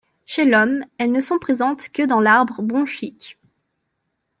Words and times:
Chez 0.25 0.45
l’homme 0.45 0.83
elles 0.97 1.11
ne 1.11 1.21
sont 1.21 1.37
présentes 1.37 1.89
que 1.89 2.01
dans 2.01 2.19
l’arbre 2.21 2.63
bronchique. 2.63 3.37